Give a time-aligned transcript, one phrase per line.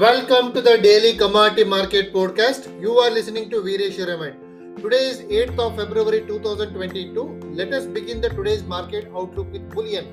[0.00, 2.66] Welcome to the daily commodity market podcast.
[2.80, 4.76] You are listening to Veeresh Raman.
[4.76, 7.24] Today is 8th of February 2022.
[7.58, 10.06] Let us begin the today's market outlook with bullion.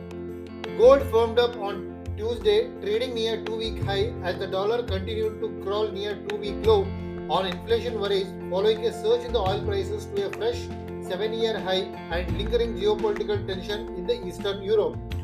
[0.78, 5.88] Gold firmed up on Tuesday, trading near two-week high as the dollar continued to crawl
[5.90, 6.82] near two-week low
[7.30, 10.68] on inflation worries following a surge in the oil prices to a fresh
[11.08, 11.86] seven-year high
[12.18, 15.17] and lingering geopolitical tension in the Eastern Europe.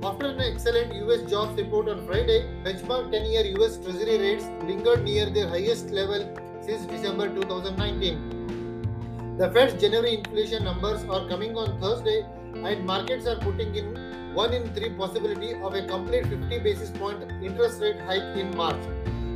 [0.00, 5.02] After an excellent US jobs report on Friday, benchmark 10 year US Treasury rates lingered
[5.02, 6.24] near their highest level
[6.60, 9.36] since December 2019.
[9.38, 14.52] The Fed's January inflation numbers are coming on Thursday, and markets are putting in 1
[14.52, 18.80] in 3 possibility of a complete 50 basis point interest rate hike in March.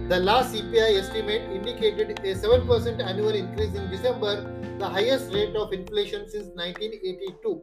[0.08, 4.48] The last CPI estimate indicated a 7% annual increase in December,
[4.78, 7.62] the highest rate of inflation since 1982.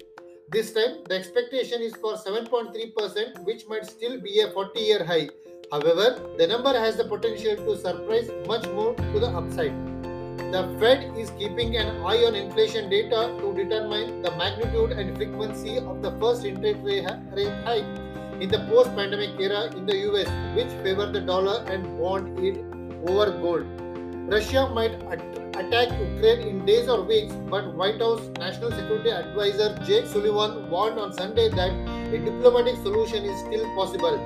[0.51, 5.29] This time, the expectation is for 7.3%, which might still be a 40 year high.
[5.71, 9.75] However, the number has the potential to surprise much more to the upside.
[10.51, 15.77] The Fed is keeping an eye on inflation data to determine the magnitude and frequency
[15.77, 17.05] of the first interest rate
[17.63, 17.85] hike
[18.41, 22.57] in the post pandemic era in the US, which favor the dollar and bond yield
[23.07, 23.67] over gold.
[24.31, 24.93] Russia might
[25.59, 30.99] attack Ukraine in days or weeks, but White House National Security Advisor Jake Sullivan warned
[30.99, 31.71] on Sunday that
[32.13, 34.19] a diplomatic solution is still possible.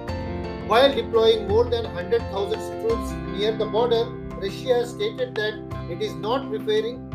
[0.68, 4.04] While deploying more than 100,000 troops near the border,
[4.42, 5.54] Russia stated that
[5.90, 7.10] it is not preparing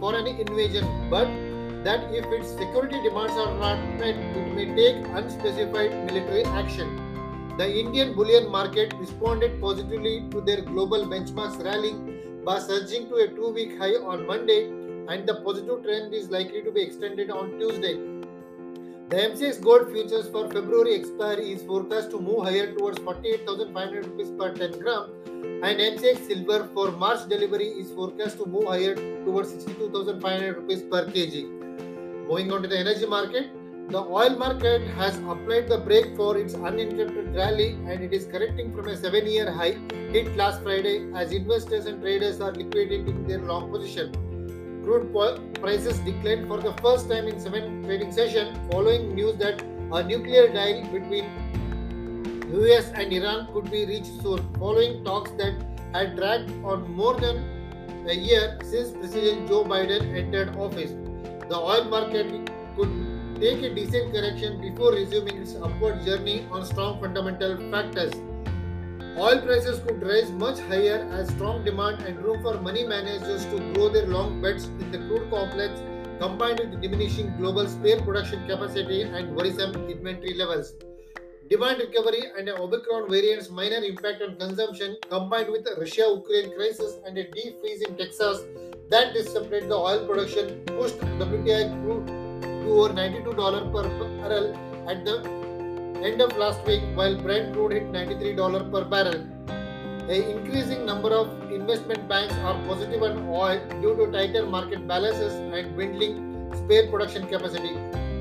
[0.00, 1.28] for an invasion, but
[1.84, 6.96] that if its security demands are not met, it may take unspecified military action.
[7.58, 12.11] The Indian bullion market responded positively to their global benchmarks rallying
[12.44, 14.64] by surging to a two week high on Monday,
[15.08, 17.94] and the positive trend is likely to be extended on Tuesday.
[19.10, 24.30] The MCX gold futures for February expiry is forecast to move higher towards 48,500 rupees
[24.38, 25.10] per 10 gram,
[25.62, 28.94] and MCX silver for March delivery is forecast to move higher
[29.24, 31.48] towards 62,500 rupees per kg.
[32.28, 33.50] Moving on to the energy market,
[33.92, 38.72] the oil market has applied the brake for its uninterrupted rally and it is correcting
[38.74, 39.74] from a seven year high
[40.14, 44.10] hit last Friday as investors and traders are liquidating their long position.
[44.82, 45.12] Crude
[45.60, 50.46] prices declined for the first time in seven trading sessions following news that a nuclear
[50.50, 51.26] deal between
[52.62, 55.54] US and Iran could be reached soon, following talks that
[55.92, 57.44] had dragged on more than
[58.08, 60.92] a year since President Joe Biden entered office.
[61.50, 63.11] The oil market could
[63.42, 68.12] take a decent correction before resuming its upward journey on strong fundamental factors.
[69.18, 73.58] Oil prices could rise much higher as strong demand and room for money managers to
[73.72, 75.82] grow their long bets in the crude complex
[76.20, 80.74] combined with diminishing global spare production capacity and worrisome inventory levels.
[81.50, 86.98] Demand recovery and an Omicron variant's minor impact on consumption combined with the Russia-Ukraine crisis
[87.04, 88.44] and a deep freeze in Texas
[88.88, 92.21] that disrupted the oil production pushed WTI crude
[92.62, 93.84] to over $92 per
[94.20, 94.46] barrel
[94.88, 95.16] at the
[96.02, 99.20] end of last week, while Brent crude hit $93 per barrel.
[100.08, 105.34] A increasing number of investment banks are positive on oil due to tighter market balances
[105.34, 106.16] and dwindling
[106.56, 107.74] spare production capacity.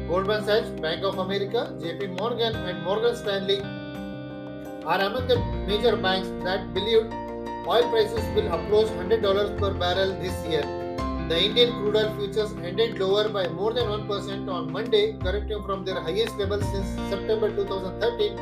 [0.08, 3.62] Goldman Sachs, Bank of America, JP Morgan, and Morgan Stanley
[4.86, 7.12] are among the major banks that believe
[7.68, 10.81] oil prices will approach $100 per barrel this year.
[11.32, 15.86] The Indian crude oil futures ended lower by more than 1% on Monday, correcting from
[15.86, 18.36] their highest level since September 2013,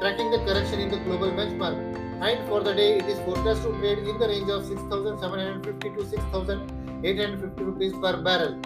[0.00, 1.76] tracking the correction in the global benchmark.
[2.20, 6.04] And for the day, it is forecast to trade in the range of 6,750 to
[6.04, 8.56] 6,850 rupees per barrel.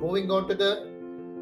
[0.00, 0.72] Moving on to the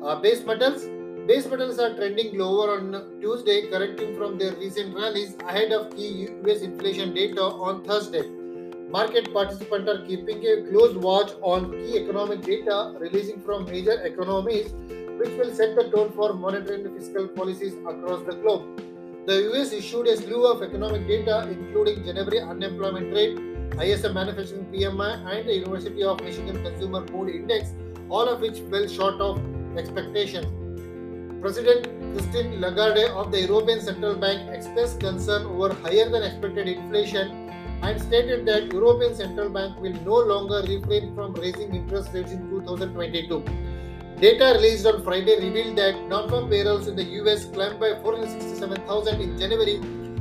[0.05, 0.85] uh, base metals.
[1.27, 2.93] Base metals are trending lower on
[3.23, 8.40] Tuesday, correcting from their recent rallies ahead of key US inflation data on Thursday.
[8.91, 14.73] Market participants are keeping a close watch on key economic data releasing from major economies,
[15.21, 18.65] which will set the tone for monetary and fiscal policies across the globe.
[19.27, 23.39] The US issued a slew of economic data, including January unemployment rate,
[23.81, 27.73] ISM manufacturing PMI, and the University of Michigan Consumer Mood Index,
[28.09, 29.41] all of which fell short of
[29.79, 30.49] expectations.
[31.41, 37.50] President Christine Lagarde of the European Central Bank expressed concern over higher than expected inflation
[37.83, 42.49] and stated that European Central Bank will no longer refrain from raising interest rates in
[42.51, 43.45] 2022.
[44.21, 49.39] Data released on Friday revealed that non-farm payrolls in the US climbed by 467,000 in
[49.39, 49.79] January,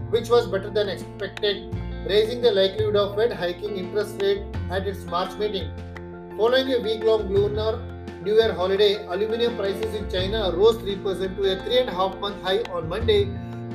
[0.10, 1.76] which was better than expected,
[2.08, 5.70] raising the likelihood of Fed hiking interest rate at its March meeting.
[6.38, 7.82] Following a week-long lunar
[8.24, 12.90] New Year holiday, aluminum prices in China rose 3% to a 3.5 month high on
[12.90, 13.30] Monday,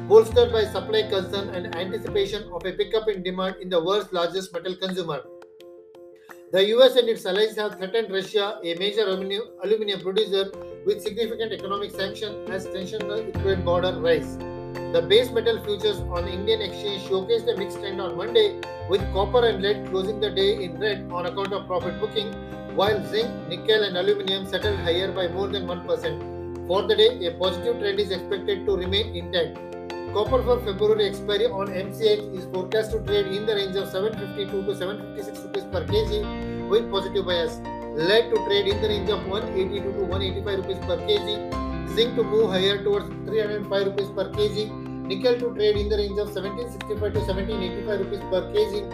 [0.09, 4.53] bolstered by supply concern and anticipation of a pickup in demand in the world's largest
[4.53, 5.23] metal consumer.
[6.53, 10.53] The US and its allies have threatened Russia, a major aluminum producer,
[10.85, 14.37] with significant economic sanctions as tensions on the Ukraine border rise.
[14.93, 18.61] The base metal futures on Indian exchange showcased a mixed trend on Monday,
[18.91, 22.31] with copper and lead closing the day in red on account of profit booking,
[22.77, 26.67] while zinc, nickel, and aluminum settled higher by more than 1%.
[26.69, 29.59] For the day, a positive trend is expected to remain intact.
[30.15, 34.65] Copper for February expiry on MCX is forecast to trade in the range of 752
[34.67, 37.57] to 756 rupees per kg with positive bias.
[38.09, 41.97] Lead to trade in the range of 182 to 185 rupees per kg.
[41.97, 44.69] Zinc to move higher towards 305 rupees per kg.
[45.09, 48.85] Nickel to trade in the range of 1765 to 1785 rupees per kg.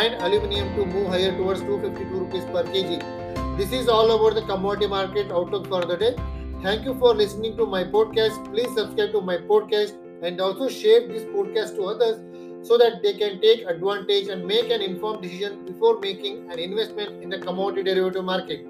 [0.00, 3.58] And aluminium to move higher towards 252 rupees per kg.
[3.58, 6.14] This is all about the commodity market outlook for the day.
[6.62, 8.42] Thank you for listening to my podcast.
[8.50, 12.20] Please subscribe to my podcast and also share this podcast to others
[12.62, 17.22] so that they can take advantage and make an informed decision before making an investment
[17.22, 18.64] in the commodity derivative market.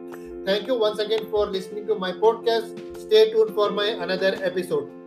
[0.47, 2.75] Thank you once again for listening to my podcast.
[2.99, 5.02] Stay tuned for my another episode.